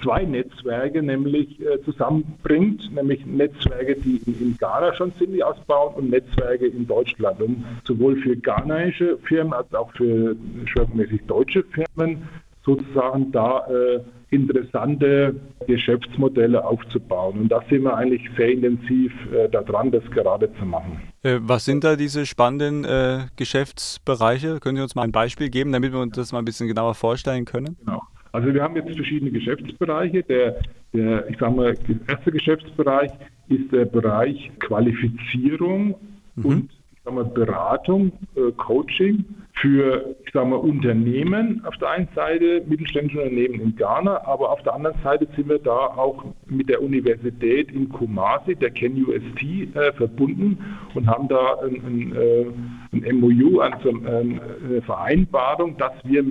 zwei 0.02 0.24
Netzwerke 0.24 1.04
nämlich 1.04 1.60
äh, 1.60 1.82
zusammenbringt, 1.84 2.94
nämlich 2.94 3.26
Netzwerke, 3.26 3.96
die 3.96 4.22
in 4.26 4.56
Ghana 4.58 4.94
schon 4.94 5.12
sind, 5.20 5.34
die 5.34 5.44
ausbauen 5.44 5.96
und 5.96 6.10
Netzwerke 6.10 6.68
in 6.68 6.88
Deutschland, 6.88 7.42
um 7.42 7.64
sowohl 7.84 8.16
für 8.18 8.36
ghanaische 8.38 9.18
Firmen 9.24 9.54
als 9.54 9.74
auch 9.74 9.92
für 9.94 10.36
schwerpunktmäßig 10.66 11.22
deutsche 11.28 11.64
Firmen 11.64 12.28
sozusagen 12.64 13.32
da 13.32 13.68
äh, 13.68 14.00
interessante 14.30 15.36
Geschäftsmodelle 15.68 16.64
aufzubauen. 16.64 17.42
Und 17.42 17.50
da 17.50 17.62
sind 17.70 17.84
wir 17.84 17.96
eigentlich 17.96 18.22
sehr 18.38 18.52
intensiv 18.52 19.12
äh, 19.34 19.50
daran, 19.50 19.92
das 19.92 20.04
gerade 20.12 20.50
zu 20.58 20.66
machen. 20.66 21.02
Äh, 21.24 21.40
was 21.42 21.66
sind 21.66 21.84
da 21.84 21.96
diese 21.96 22.26
spannenden 22.26 22.86
äh, 22.86 23.28
Geschäftsbereiche? 23.36 24.60
Können 24.60 24.78
Sie 24.78 24.84
uns 24.84 24.96
mal 24.96 25.04
ein 25.04 25.12
Beispiel 25.12 25.50
geben, 25.50 25.72
damit 25.72 25.92
wir 25.92 26.00
uns 26.00 26.16
das 26.16 26.32
mal 26.32 26.40
ein 26.40 26.46
bisschen 26.46 26.68
genauer 26.68 26.96
vorstellen 26.96 27.46
können? 27.46 27.78
Genau. 27.80 28.02
Also 28.32 28.54
wir 28.54 28.64
haben 28.64 28.76
jetzt 28.76 28.96
verschiedene 28.96 29.32
Geschäftsbereiche. 29.32 30.24
Der, 30.24 30.62
der 30.94 31.30
ich 31.30 31.38
sage 31.38 31.54
mal, 31.54 31.76
erste 32.08 32.32
Geschäftsbereich 32.32 33.12
ist 33.50 33.72
der 33.72 33.86
Bereich 33.86 34.52
Qualifizierung 34.60 35.96
mhm. 36.36 36.46
und 36.46 36.72
ich 36.92 37.00
sag 37.04 37.14
mal, 37.14 37.26
Beratung, 37.26 38.12
äh, 38.36 38.52
Coaching 38.58 39.26
für 39.62 40.16
ich 40.26 40.34
sag 40.34 40.48
mal, 40.48 40.56
Unternehmen 40.56 41.62
auf 41.66 41.78
der 41.78 41.92
einen 41.92 42.08
Seite, 42.16 42.64
mittelständische 42.68 43.20
Unternehmen 43.20 43.62
in 43.62 43.76
Ghana, 43.76 44.26
aber 44.26 44.52
auf 44.52 44.64
der 44.64 44.74
anderen 44.74 44.96
Seite 45.04 45.28
sind 45.36 45.50
wir 45.50 45.60
da 45.60 45.72
auch 45.72 46.26
mit 46.48 46.68
der 46.70 46.82
Universität 46.82 47.72
in 47.72 47.90
Kumasi, 47.90 48.56
der 48.56 48.72
Ken 48.72 48.94
UST, 49.06 49.76
äh, 49.76 49.94
verbunden 49.94 50.58
und 50.96 51.08
haben 51.08 51.28
da 51.28 51.60
ein, 51.64 51.76
ein, 51.86 52.16
äh, 52.16 52.46
ein 52.94 53.20
MOU, 53.20 53.60
also 53.60 53.90
eine 53.90 54.82
Vereinbarung, 54.86 55.78
dass 55.78 55.94
wir 56.04 56.24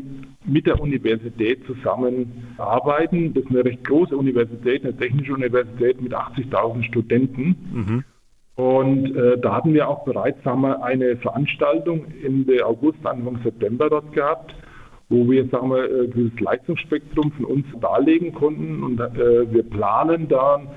mit 0.44 0.66
der 0.66 0.80
Universität 0.80 1.64
zusammenarbeiten. 1.66 3.34
Das 3.34 3.44
ist 3.44 3.50
eine 3.50 3.64
recht 3.64 3.84
große 3.84 4.16
Universität, 4.16 4.82
eine 4.82 4.96
technische 4.96 5.34
Universität 5.34 6.00
mit 6.00 6.14
80.000 6.14 6.84
Studenten. 6.84 7.56
Mhm. 7.72 8.04
Und 8.56 9.16
äh, 9.16 9.38
da 9.38 9.54
hatten 9.54 9.72
wir 9.72 9.88
auch 9.88 10.04
bereits 10.04 10.44
haben 10.44 10.62
wir 10.62 10.82
eine 10.82 11.16
Veranstaltung 11.16 12.06
Ende 12.24 12.64
August, 12.66 12.98
Anfang 13.04 13.40
September 13.42 13.88
dort 13.88 14.12
gehabt, 14.12 14.54
wo 15.08 15.28
wir 15.30 15.46
sagen 15.48 15.70
wir, 15.70 15.84
äh, 15.84 16.08
dieses 16.08 16.38
Leistungsspektrum 16.38 17.32
von 17.32 17.44
uns 17.46 17.66
darlegen 17.80 18.34
konnten. 18.34 18.82
Und 18.82 19.00
äh, 19.00 19.52
wir 19.52 19.62
planen 19.62 20.28
dann 20.28 20.68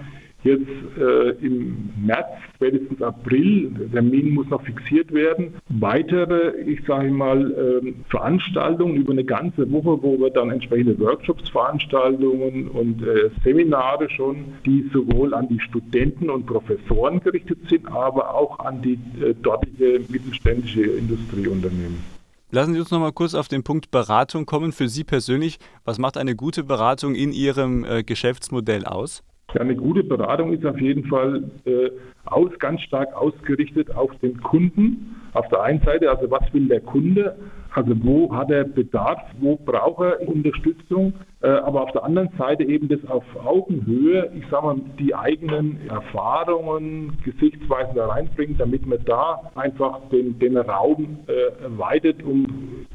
jetzt 0.43 0.67
äh, 0.97 1.29
im 1.45 1.89
März, 2.05 2.27
spätestens 2.55 3.01
April, 3.01 3.71
der 3.71 3.91
Termin 3.91 4.33
muss 4.33 4.47
noch 4.49 4.61
fixiert 4.63 5.13
werden, 5.13 5.55
weitere, 5.69 6.61
ich 6.61 6.83
sage 6.85 7.09
mal, 7.11 7.51
äh, 7.51 7.93
Veranstaltungen 8.09 8.95
über 8.95 9.13
eine 9.13 9.23
ganze 9.23 9.69
Woche, 9.71 10.01
wo 10.01 10.19
wir 10.19 10.29
dann 10.29 10.51
entsprechende 10.51 10.99
Workshops, 10.99 11.49
Veranstaltungen 11.49 12.67
und 12.67 13.03
äh, 13.03 13.29
Seminare 13.43 14.09
schon, 14.09 14.45
die 14.65 14.89
sowohl 14.93 15.33
an 15.33 15.47
die 15.49 15.59
Studenten 15.59 16.29
und 16.29 16.45
Professoren 16.45 17.19
gerichtet 17.21 17.59
sind, 17.69 17.87
aber 17.87 18.33
auch 18.33 18.59
an 18.59 18.81
die 18.81 18.99
äh, 19.21 19.33
dortige 19.41 20.01
mittelständische 20.09 20.81
Industrieunternehmen. 20.81 22.13
Lassen 22.51 22.75
Sie 22.75 22.79
uns 22.79 22.91
noch 22.91 22.99
mal 22.99 23.11
kurz 23.11 23.33
auf 23.33 23.47
den 23.47 23.63
Punkt 23.63 23.89
Beratung 23.89 24.45
kommen. 24.45 24.73
Für 24.73 24.87
Sie 24.87 25.03
persönlich, 25.03 25.57
was 25.85 25.97
macht 25.97 26.17
eine 26.17 26.35
gute 26.35 26.63
Beratung 26.63 27.15
in 27.15 27.31
Ihrem 27.31 27.83
äh, 27.83 28.03
Geschäftsmodell 28.03 28.85
aus? 28.85 29.23
Ja, 29.53 29.61
eine 29.61 29.75
gute 29.75 30.03
Beratung 30.03 30.51
ist 30.51 30.65
auf 30.65 30.79
jeden 30.79 31.05
Fall 31.05 31.43
äh, 31.65 31.91
aus, 32.25 32.49
ganz 32.59 32.81
stark 32.81 33.13
ausgerichtet 33.15 33.95
auf 33.95 34.11
den 34.19 34.41
Kunden. 34.41 35.15
Auf 35.33 35.47
der 35.49 35.61
einen 35.61 35.81
Seite, 35.81 36.09
also 36.09 36.29
was 36.29 36.41
will 36.53 36.67
der 36.67 36.81
Kunde, 36.81 37.35
also 37.73 37.93
wo 38.03 38.33
hat 38.35 38.51
er 38.51 38.65
Bedarf, 38.65 39.19
wo 39.39 39.55
braucht 39.55 40.03
er 40.03 40.27
Unterstützung, 40.27 41.13
äh, 41.41 41.47
aber 41.47 41.81
auf 41.81 41.91
der 41.91 42.03
anderen 42.03 42.29
Seite 42.37 42.63
eben 42.63 42.87
das 42.87 42.99
auf 43.09 43.23
Augenhöhe, 43.43 44.31
ich 44.35 44.45
sage 44.49 44.65
mal, 44.65 44.75
die 44.99 45.13
eigenen 45.15 45.79
Erfahrungen, 45.89 47.17
Gesichtsweisen 47.23 47.95
da 47.95 48.07
reinbringen, 48.07 48.57
damit 48.57 48.85
man 48.85 48.99
da 49.05 49.51
einfach 49.55 50.01
den, 50.11 50.37
den 50.37 50.57
Raum 50.57 51.19
äh, 51.27 51.63
erweitert, 51.63 52.23
um 52.23 52.45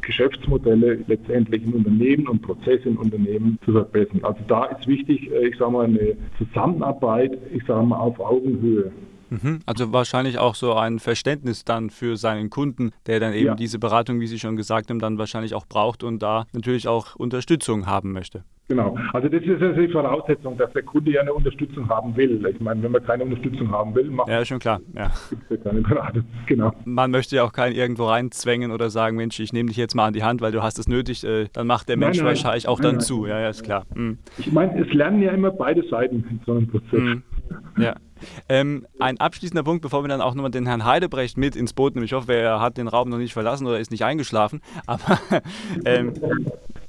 Geschäftsmodelle 0.09 1.05
letztendlich 1.07 1.63
in 1.63 1.75
Unternehmen 1.75 2.29
und 2.29 2.41
Prozesse 2.41 2.89
in 2.89 2.97
Unternehmen 2.97 3.59
zu 3.67 3.73
verbessern. 3.73 4.21
Also 4.23 4.41
da 4.49 4.65
ist 4.65 4.87
wichtig, 4.87 5.31
äh, 5.31 5.49
ich 5.49 5.59
sage 5.59 5.71
mal, 5.71 5.85
eine 5.85 6.17
Zusammenarbeit, 6.39 7.37
ich 7.53 7.63
sage 7.67 7.85
mal, 7.85 7.99
auf 7.99 8.19
Augenhöhe. 8.19 8.91
Mhm. 9.29 9.61
Also 9.67 9.93
wahrscheinlich 9.93 10.39
auch 10.39 10.55
so 10.55 10.73
ein 10.73 10.99
Verständnis 10.99 11.63
dann 11.67 11.91
für 11.91 12.17
seinen 12.17 12.49
Kunden, 12.49 12.93
der 13.07 13.21
dann 13.21 13.35
eben 13.35 13.49
ja. 13.49 13.55
diese 13.55 13.79
Beratung, 13.79 14.19
wie 14.21 14.27
Sie 14.27 14.39
schon 14.39 14.57
gesagt 14.57 14.89
haben, 14.89 14.99
dann 14.99 15.19
wahrscheinlich 15.19 15.55
auch 15.55 15.67
braucht 15.67 16.03
und 16.03 16.23
da 16.23 16.47
natürlich 16.55 16.89
auch 16.89 17.15
Unterstützung 17.17 17.87
haben 17.87 18.13
möchte. 18.13 18.45
Genau. 18.69 18.99
Also 19.15 19.29
das 19.29 19.43
ist 19.43 19.63
also 19.63 19.81
die 19.81 19.89
Voraussetzung, 19.89 20.59
dass 20.59 20.71
der 20.75 20.83
Kunde 20.83 21.11
ja 21.11 21.23
eine 21.23 21.33
Unterstützung 21.33 21.89
haben 21.89 22.15
will. 22.17 22.45
Ich 22.47 22.61
meine, 22.61 22.83
wenn 22.83 22.93
man 22.93 23.03
keine 23.03 23.25
Unterstützung 23.25 23.71
haben 23.71 23.95
will, 23.95 24.11
macht 24.11 24.29
ja 24.29 24.45
schon 24.45 24.59
klar. 24.59 24.81
Ja. 24.95 25.11
Gibt 25.31 25.43
es 25.45 25.51
ja 25.51 25.57
keine 25.57 25.81
Beratung. 25.81 26.25
Genau. 26.47 26.73
Man 26.85 27.11
möchte 27.11 27.37
ja 27.37 27.45
auch 27.45 27.53
keinen 27.53 27.75
irgendwo 27.75 28.05
reinzwängen 28.05 28.71
oder 28.71 28.91
sagen, 28.91 29.17
Mensch, 29.17 29.41
ich 29.41 29.55
nehme 29.55 29.69
dich 29.69 29.79
jetzt 29.79 29.95
mal 29.95 30.07
an 30.07 30.13
die 30.13 30.23
Hand, 30.23 30.43
weil 30.43 30.53
du 30.53 30.63
hast 30.63 30.79
es 30.79 30.87
nötig. 30.87 31.25
Äh, 31.25 31.47
dann 31.55 31.67
macht 31.67 31.89
der 31.89 31.97
Mensch 31.97 32.19
nein, 32.19 32.27
nein, 32.27 32.35
wahrscheinlich 32.35 32.69
auch 32.69 32.79
nein, 32.79 32.93
dann 32.93 33.01
zu. 33.01 33.27
Ja, 33.27 33.41
ja, 33.41 33.49
ist 33.49 33.65
klar. 33.65 33.87
Mhm. 33.95 34.19
Ich 34.37 34.53
meine, 34.53 34.79
es 34.79 34.93
lernen 34.93 35.23
ja 35.23 35.33
immer 35.33 35.51
beide 35.51 35.83
Seiten 35.89 36.17
in 36.29 36.41
so 36.45 36.53
einem 36.53 36.69
Prozess. 36.69 37.01
Mhm. 37.01 37.23
Ja. 37.79 37.95
Ähm, 38.49 38.87
ein 38.99 39.19
abschließender 39.19 39.63
Punkt, 39.63 39.81
bevor 39.81 40.05
wir 40.05 40.09
dann 40.09 40.21
auch 40.21 40.35
nochmal 40.35 40.51
den 40.51 40.67
Herrn 40.67 40.85
Heidebrecht 40.85 41.39
mit 41.39 41.57
ins 41.57 41.73
Boot 41.73 41.95
nehmen. 41.95 42.05
Ich 42.05 42.13
hoffe, 42.13 42.35
er 42.35 42.61
hat 42.61 42.77
den 42.77 42.89
Raum 42.89 43.09
noch 43.09 43.19
nicht 43.19 43.33
verlassen 43.33 43.67
oder 43.67 43.79
ist 43.79 43.91
nicht 43.91 44.05
eingeschlafen. 44.05 44.61
Aber 44.87 45.19
ähm, 45.85 46.13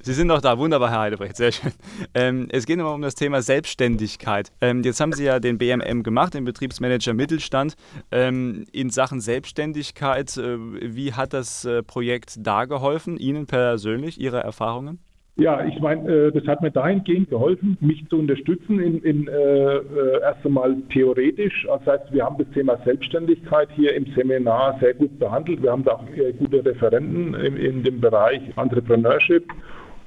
Sie 0.01 0.13
sind 0.13 0.27
noch 0.27 0.39
da, 0.39 0.58
wunderbar, 0.58 0.91
Herr 0.91 1.00
Heidebrecht, 1.01 1.36
sehr 1.36 1.51
schön. 1.51 1.74
Ähm, 2.13 2.48
es 2.51 2.65
geht 2.65 2.77
nochmal 2.77 2.96
um 2.96 3.01
das 3.01 3.15
Thema 3.15 3.41
Selbstständigkeit. 3.41 4.50
Ähm, 4.62 4.82
jetzt 4.84 5.01
haben 5.01 5.12
Sie 5.12 5.25
ja 5.25 5.39
den 5.41 5.58
BMM 5.58 6.03
gemacht, 6.03 6.34
den 6.34 6.46
Betriebsmanager 6.46 7.13
Mittelstand. 7.13 7.75
Ähm, 8.12 8.65
in 8.72 8.91
Sachen 8.91 9.20
Selbstständigkeit, 9.20 10.38
äh, 10.38 10.58
wie 10.58 11.13
hat 11.13 11.34
das 11.34 11.65
äh, 11.65 11.84
Projekt 11.84 12.36
da 12.39 12.63
geholfen, 12.63 13.18
Ihnen 13.18 13.46
persönlich, 13.46 14.20
Ihre 14.22 14.39
Erfahrungen? 14.39 15.00
Ja, 15.36 15.65
ich 15.65 15.79
meine, 15.79 16.10
äh, 16.10 16.32
das 16.32 16.46
hat 16.48 16.62
mir 16.62 16.72
dahingehend 16.72 17.29
geholfen, 17.29 17.77
mich 17.82 18.06
zu 18.10 18.20
unterstützen, 18.20 18.79
in, 18.79 19.01
in 19.03 19.27
äh, 19.27 19.32
äh, 19.32 20.22
erst 20.22 20.46
einmal 20.46 20.75
theoretisch. 20.94 21.65
Das 21.65 21.86
heißt, 21.86 22.13
wir 22.13 22.25
haben 22.25 22.38
das 22.38 22.50
Thema 22.53 22.77
Selbstständigkeit 22.84 23.70
hier 23.75 23.96
im 23.96 24.06
Seminar 24.15 24.77
sehr 24.82 24.94
gut 24.94 25.18
behandelt. 25.20 25.62
Wir 25.62 25.72
haben 25.72 25.84
da 25.84 25.94
auch 25.94 26.08
äh, 26.15 26.34
gute 26.34 26.65
Referenten 26.65 27.34
in, 27.36 27.56
in 27.58 27.84
dem 27.84 28.01
Bereich 28.01 28.41
Entrepreneurship 28.58 29.46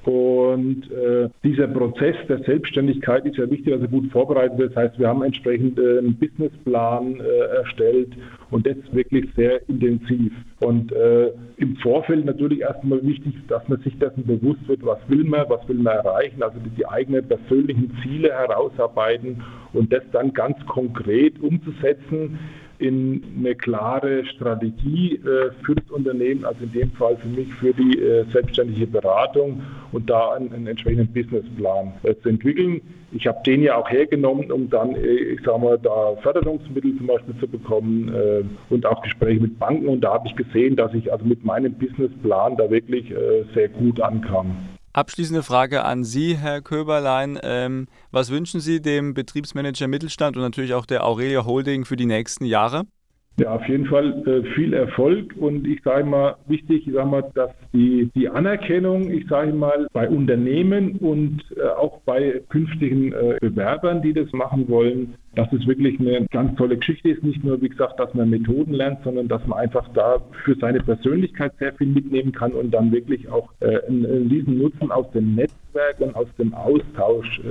und 0.05 0.91
äh, 0.91 1.29
dieser 1.43 1.67
Prozess 1.67 2.15
der 2.27 2.39
Selbstständigkeit 2.39 3.25
ist 3.25 3.37
ja 3.37 3.49
wichtig, 3.49 3.73
dass 3.73 3.81
er 3.81 3.87
gut 3.87 4.11
vorbereitet 4.11 4.57
wird. 4.57 4.75
Das 4.75 4.83
heißt, 4.83 4.99
wir 4.99 5.07
haben 5.07 5.23
entsprechend 5.23 5.79
äh, 5.79 5.99
einen 5.99 6.15
Businessplan 6.15 7.21
äh, 7.21 7.57
erstellt 7.57 8.09
und 8.51 8.67
das 8.67 8.75
wirklich 8.91 9.29
sehr 9.35 9.67
intensiv. 9.69 10.33
Und 10.59 10.91
äh, 10.91 11.31
im 11.57 11.77
Vorfeld 11.77 12.25
natürlich 12.25 12.61
erstmal 12.61 13.01
wichtig, 13.05 13.33
dass 13.47 13.67
man 13.69 13.79
sich 13.81 13.97
dessen 13.97 14.25
bewusst 14.25 14.67
wird, 14.67 14.85
was 14.85 14.99
will 15.07 15.23
man, 15.23 15.45
was 15.47 15.65
will 15.69 15.77
man 15.77 15.95
erreichen, 15.95 16.43
also 16.43 16.57
die 16.77 16.85
eigenen 16.85 17.25
persönlichen 17.25 17.95
Ziele 18.03 18.29
herausarbeiten 18.29 19.41
und 19.71 19.91
das 19.93 20.03
dann 20.11 20.33
ganz 20.33 20.57
konkret 20.67 21.41
umzusetzen 21.41 22.39
in 22.79 23.23
eine 23.37 23.55
klare 23.55 24.25
Strategie 24.25 25.15
äh, 25.15 25.51
für 25.63 25.75
das 25.75 25.89
Unternehmen, 25.91 26.45
also 26.45 26.63
in 26.63 26.71
dem 26.71 26.91
Fall 26.91 27.17
für 27.17 27.27
mich 27.27 27.53
für 27.55 27.73
die 27.73 27.99
äh, 27.99 28.25
selbstständige 28.31 28.87
Beratung 28.87 29.61
und 29.91 30.09
da 30.09 30.33
einen, 30.33 30.51
einen 30.53 30.67
entsprechenden 30.67 31.07
Businessplan 31.13 31.93
äh, 32.03 32.15
zu 32.21 32.29
entwickeln. 32.29 32.81
Ich 33.11 33.27
habe 33.27 33.39
den 33.45 33.61
ja 33.61 33.75
auch 33.75 33.89
hergenommen, 33.89 34.51
um 34.51 34.69
dann, 34.69 34.95
äh, 34.95 34.99
ich 34.99 35.41
sage 35.41 35.59
mal, 35.59 35.77
da 35.77 36.15
Förderungsmittel 36.21 36.97
zum 36.97 37.07
Beispiel 37.07 37.35
zu 37.39 37.47
bekommen 37.47 38.13
äh, 38.13 38.43
und 38.69 38.85
auch 38.85 39.01
Gespräche 39.03 39.41
mit 39.41 39.59
Banken. 39.59 39.87
Und 39.87 40.01
da 40.01 40.13
habe 40.13 40.27
ich 40.27 40.35
gesehen, 40.35 40.75
dass 40.75 40.93
ich 40.93 41.11
also 41.11 41.23
mit 41.23 41.45
meinem 41.45 41.73
Businessplan 41.73 42.57
da 42.57 42.69
wirklich 42.69 43.11
äh, 43.11 43.43
sehr 43.53 43.69
gut 43.69 44.01
ankam. 44.01 44.72
Abschließende 44.93 45.41
Frage 45.41 45.83
an 45.85 46.03
Sie, 46.03 46.37
Herr 46.37 46.61
Köberlein. 46.61 47.39
Ähm, 47.41 47.87
was 48.11 48.29
wünschen 48.29 48.59
Sie 48.59 48.79
dem 48.79 49.15
Betriebsmanager 49.15 49.87
Mittelstand 49.87 50.37
und 50.37 50.43
natürlich 50.43 50.75
auch 50.75 50.85
der 50.85 51.03
Aurelia 51.03 51.45
Holding 51.45 51.83
für 51.83 51.95
die 51.95 52.05
nächsten 52.05 52.45
Jahre? 52.45 52.83
Ja, 53.37 53.55
auf 53.55 53.67
jeden 53.67 53.87
Fall 53.87 54.21
äh, 54.27 54.43
viel 54.53 54.73
Erfolg 54.73 55.33
und 55.37 55.65
ich 55.65 55.81
sage 55.81 56.05
mal, 56.05 56.35
wichtig, 56.45 56.85
ich 56.87 56.93
sage 56.93 57.09
mal, 57.09 57.23
dass 57.33 57.49
die, 57.73 58.11
die 58.13 58.29
Anerkennung, 58.29 59.09
ich 59.09 59.25
sage 59.27 59.51
mal, 59.53 59.87
bei 59.91 60.07
Unternehmen 60.07 60.97
und 60.97 61.41
äh, 61.57 61.67
auch 61.69 62.01
bei 62.01 62.43
künftigen 62.49 63.11
äh, 63.11 63.37
Bewerbern, 63.41 64.03
die 64.03 64.13
das 64.13 64.31
machen 64.33 64.69
wollen, 64.69 65.15
dass 65.33 65.51
es 65.51 65.65
wirklich 65.65 65.99
eine 65.99 66.27
ganz 66.29 66.55
tolle 66.57 66.77
Geschichte 66.77 67.09
ist. 67.09 67.23
Nicht 67.23 67.43
nur, 67.43 67.59
wie 67.59 67.69
gesagt, 67.69 67.99
dass 67.99 68.13
man 68.13 68.29
Methoden 68.29 68.73
lernt, 68.73 68.99
sondern 69.03 69.27
dass 69.27 69.45
man 69.47 69.57
einfach 69.57 69.89
da 69.95 70.21
für 70.45 70.53
seine 70.53 70.81
Persönlichkeit 70.81 71.53
sehr 71.57 71.73
viel 71.73 71.87
mitnehmen 71.87 72.33
kann 72.33 72.51
und 72.51 72.69
dann 72.69 72.91
wirklich 72.91 73.27
auch 73.29 73.49
einen, 73.61 74.05
einen 74.05 74.27
riesen 74.27 74.59
Nutzen 74.59 74.91
aus 74.91 75.09
dem 75.11 75.33
Netzwerk 75.33 75.99
und 76.01 76.15
aus 76.15 76.27
dem 76.37 76.53
Austausch 76.53 77.41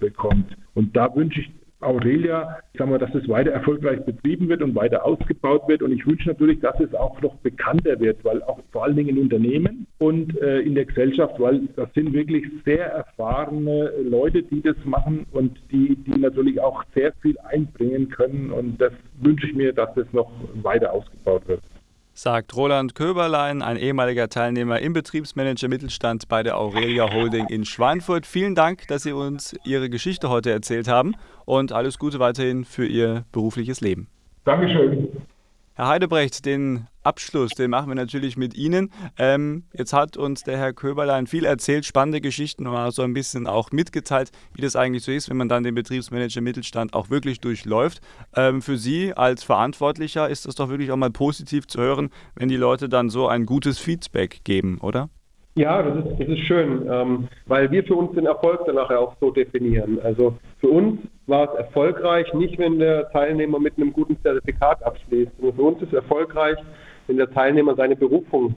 bekommt. 0.00 0.56
Und 0.74 0.96
da 0.96 1.14
wünsche 1.14 1.42
ich 1.42 1.50
Aurelia, 1.80 2.58
ich 2.72 2.78
sage 2.78 2.90
mal, 2.90 2.98
dass 2.98 3.14
es 3.14 3.28
weiter 3.28 3.52
erfolgreich 3.52 4.04
betrieben 4.04 4.48
wird 4.48 4.62
und 4.62 4.74
weiter 4.74 5.04
ausgebaut 5.04 5.68
wird. 5.68 5.82
Und 5.82 5.92
ich 5.92 6.06
wünsche 6.06 6.28
natürlich, 6.28 6.60
dass 6.60 6.78
es 6.80 6.92
auch 6.94 7.20
noch 7.22 7.36
bekannter 7.36 8.00
wird, 8.00 8.24
weil 8.24 8.42
auch 8.42 8.58
vor 8.72 8.84
allen 8.84 8.96
Dingen 8.96 9.10
in 9.10 9.18
Unternehmen 9.18 9.86
und 9.98 10.36
äh, 10.40 10.60
in 10.60 10.74
der 10.74 10.86
Gesellschaft, 10.86 11.38
weil 11.38 11.68
das 11.76 11.92
sind 11.94 12.12
wirklich 12.12 12.44
sehr 12.64 12.86
erfahrene 12.86 13.92
Leute, 14.02 14.42
die 14.42 14.60
das 14.60 14.76
machen 14.84 15.26
und 15.30 15.58
die, 15.70 15.96
die 15.96 16.18
natürlich 16.18 16.60
auch 16.60 16.82
sehr 16.94 17.12
viel 17.22 17.38
einbringen 17.40 18.08
können. 18.08 18.50
Und 18.50 18.80
das 18.80 18.92
wünsche 19.20 19.46
ich 19.46 19.54
mir, 19.54 19.72
dass 19.72 19.96
es 19.96 20.12
noch 20.12 20.30
weiter 20.62 20.92
ausgebaut 20.92 21.46
wird 21.46 21.60
sagt 22.18 22.56
Roland 22.56 22.96
Köberlein, 22.96 23.62
ein 23.62 23.76
ehemaliger 23.76 24.28
Teilnehmer 24.28 24.80
im 24.80 24.92
Betriebsmanager 24.92 25.68
Mittelstand 25.68 26.28
bei 26.28 26.42
der 26.42 26.58
Aurelia 26.58 27.12
Holding 27.12 27.46
in 27.46 27.64
Schweinfurt. 27.64 28.26
Vielen 28.26 28.56
Dank, 28.56 28.88
dass 28.88 29.04
Sie 29.04 29.12
uns 29.12 29.54
Ihre 29.64 29.88
Geschichte 29.88 30.28
heute 30.28 30.50
erzählt 30.50 30.88
haben 30.88 31.14
und 31.44 31.70
alles 31.70 31.96
Gute 31.96 32.18
weiterhin 32.18 32.64
für 32.64 32.86
Ihr 32.86 33.24
berufliches 33.30 33.80
Leben. 33.80 34.08
Dankeschön. 34.44 35.08
Herr 35.78 35.86
Heidebrecht, 35.86 36.44
den 36.44 36.88
Abschluss, 37.04 37.50
den 37.50 37.70
machen 37.70 37.88
wir 37.88 37.94
natürlich 37.94 38.36
mit 38.36 38.56
Ihnen. 38.56 38.90
Ähm, 39.16 39.62
jetzt 39.72 39.92
hat 39.92 40.16
uns 40.16 40.42
der 40.42 40.58
Herr 40.58 40.72
Köberlein 40.72 41.28
viel 41.28 41.44
erzählt, 41.44 41.84
spannende 41.84 42.20
Geschichten 42.20 42.66
und 42.66 42.90
so 42.90 43.02
ein 43.02 43.14
bisschen 43.14 43.46
auch 43.46 43.70
mitgeteilt, 43.70 44.32
wie 44.56 44.60
das 44.60 44.74
eigentlich 44.74 45.04
so 45.04 45.12
ist, 45.12 45.30
wenn 45.30 45.36
man 45.36 45.48
dann 45.48 45.62
den 45.62 45.76
Betriebsmanager 45.76 46.40
Mittelstand 46.40 46.94
auch 46.94 47.10
wirklich 47.10 47.40
durchläuft. 47.40 48.00
Ähm, 48.34 48.60
für 48.60 48.76
Sie 48.76 49.14
als 49.14 49.44
Verantwortlicher 49.44 50.28
ist 50.28 50.46
das 50.46 50.56
doch 50.56 50.68
wirklich 50.68 50.90
auch 50.90 50.96
mal 50.96 51.12
positiv 51.12 51.68
zu 51.68 51.80
hören, 51.80 52.10
wenn 52.34 52.48
die 52.48 52.56
Leute 52.56 52.88
dann 52.88 53.08
so 53.08 53.28
ein 53.28 53.46
gutes 53.46 53.78
Feedback 53.78 54.40
geben, 54.42 54.78
oder? 54.82 55.10
Ja, 55.54 55.80
das 55.80 56.04
ist, 56.04 56.18
das 56.18 56.28
ist 56.28 56.40
schön, 56.40 56.88
ähm, 56.90 57.28
weil 57.46 57.70
wir 57.70 57.84
für 57.84 57.94
uns 57.94 58.16
den 58.16 58.26
Erfolg 58.26 58.66
dann 58.66 58.74
nachher 58.74 58.98
auch 58.98 59.14
so 59.20 59.30
definieren. 59.30 60.00
Also 60.02 60.36
für 60.58 60.70
uns 60.70 60.98
war 61.28 61.52
es 61.52 61.58
erfolgreich, 61.58 62.32
nicht 62.32 62.58
wenn 62.58 62.78
der 62.78 63.10
Teilnehmer 63.10 63.60
mit 63.60 63.76
einem 63.76 63.92
guten 63.92 64.20
Zertifikat 64.22 64.82
abschließt. 64.82 65.32
Und 65.38 65.54
für 65.54 65.62
uns 65.62 65.82
ist 65.82 65.88
es 65.88 65.94
erfolgreich, 65.94 66.56
wenn 67.06 67.18
der 67.18 67.30
Teilnehmer 67.30 67.74
seine 67.74 67.96
Berufung, 67.96 68.54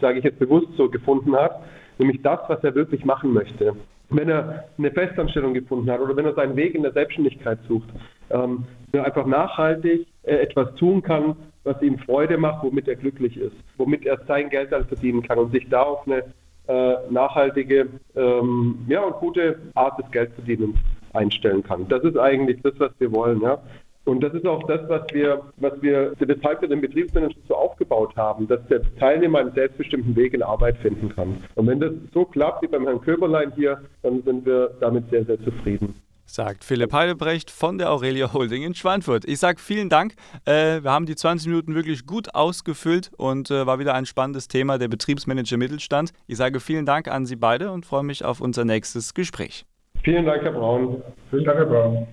sage 0.00 0.18
ich 0.18 0.24
jetzt 0.24 0.38
bewusst 0.38 0.68
so, 0.76 0.88
gefunden 0.88 1.34
hat, 1.36 1.62
nämlich 1.98 2.20
das, 2.22 2.40
was 2.48 2.62
er 2.64 2.74
wirklich 2.74 3.04
machen 3.04 3.32
möchte. 3.32 3.74
Wenn 4.10 4.28
er 4.28 4.64
eine 4.78 4.90
Festanstellung 4.90 5.54
gefunden 5.54 5.90
hat 5.90 6.00
oder 6.00 6.16
wenn 6.16 6.24
er 6.24 6.34
seinen 6.34 6.56
Weg 6.56 6.74
in 6.74 6.82
der 6.82 6.92
Selbstständigkeit 6.92 7.58
sucht, 7.68 7.88
ähm, 8.30 8.64
wenn 8.90 9.00
er 9.00 9.06
einfach 9.06 9.26
nachhaltig 9.26 10.06
äh, 10.22 10.36
etwas 10.36 10.74
tun 10.76 11.02
kann, 11.02 11.36
was 11.64 11.80
ihm 11.82 11.98
Freude 11.98 12.38
macht, 12.38 12.64
womit 12.64 12.88
er 12.88 12.96
glücklich 12.96 13.36
ist, 13.36 13.56
womit 13.76 14.06
er 14.06 14.18
sein 14.26 14.48
Geld 14.48 14.72
dann 14.72 14.86
verdienen 14.86 15.22
kann 15.22 15.38
und 15.38 15.52
sich 15.52 15.68
da 15.68 15.82
auf 15.82 16.06
eine 16.06 16.24
äh, 16.68 16.96
nachhaltige 17.10 17.88
ähm, 18.16 18.86
ja, 18.88 19.02
und 19.02 19.16
gute 19.16 19.58
Art 19.74 19.98
des 19.98 20.10
Geldverdienens 20.10 20.76
einstellen 21.18 21.62
kann. 21.62 21.86
Das 21.88 22.02
ist 22.04 22.16
eigentlich 22.16 22.60
das, 22.62 22.74
was 22.78 22.92
wir 22.98 23.12
wollen. 23.12 23.42
Ja? 23.42 23.58
Und 24.04 24.22
das 24.22 24.32
ist 24.32 24.46
auch 24.46 24.62
das, 24.66 24.80
was 24.88 25.02
wir, 25.12 25.42
was 25.58 25.82
wir, 25.82 26.14
weshalb 26.18 26.62
wir 26.62 26.68
den 26.68 26.80
Betriebsmanagement 26.80 27.46
so 27.46 27.54
aufgebaut 27.54 28.16
haben, 28.16 28.48
dass 28.48 28.66
der 28.68 28.80
Teilnehmer 28.96 29.40
einen 29.40 29.52
selbstbestimmten 29.52 30.16
Weg 30.16 30.32
in 30.32 30.42
Arbeit 30.42 30.78
finden 30.78 31.10
kann. 31.10 31.36
Und 31.56 31.66
wenn 31.66 31.78
das 31.78 31.92
so 32.14 32.24
klappt 32.24 32.62
wie 32.62 32.68
beim 32.68 32.84
Herrn 32.84 33.02
Köberlein 33.02 33.52
hier, 33.54 33.82
dann 34.02 34.22
sind 34.22 34.46
wir 34.46 34.70
damit 34.80 35.10
sehr, 35.10 35.24
sehr 35.24 35.38
zufrieden 35.42 35.94
sagt 36.30 36.62
Philipp 36.64 36.92
Heidebrecht 36.92 37.50
von 37.50 37.78
der 37.78 37.90
Aurelia 37.90 38.32
Holding 38.32 38.62
in 38.62 38.74
Schweinfurt. 38.74 39.24
Ich 39.26 39.38
sage 39.38 39.60
vielen 39.60 39.88
Dank. 39.88 40.14
Äh, 40.44 40.82
wir 40.82 40.90
haben 40.90 41.06
die 41.06 41.16
20 41.16 41.48
Minuten 41.48 41.74
wirklich 41.74 42.06
gut 42.06 42.34
ausgefüllt 42.34 43.10
und 43.16 43.50
äh, 43.50 43.66
war 43.66 43.78
wieder 43.78 43.94
ein 43.94 44.06
spannendes 44.06 44.46
Thema, 44.46 44.78
der 44.78 44.88
Betriebsmanager 44.88 45.56
Mittelstand. 45.56 46.12
Ich 46.26 46.36
sage 46.36 46.60
vielen 46.60 46.86
Dank 46.86 47.08
an 47.08 47.26
Sie 47.26 47.36
beide 47.36 47.72
und 47.72 47.86
freue 47.86 48.02
mich 48.02 48.24
auf 48.24 48.40
unser 48.40 48.64
nächstes 48.64 49.14
Gespräch. 49.14 49.64
Vielen 50.02 50.26
Dank, 50.26 50.42
Herr 50.42 50.52
Braun. 50.52 51.02
Vielen 51.30 51.44
Dank, 51.44 51.58
Herr 51.58 51.66
Braun. 51.66 52.08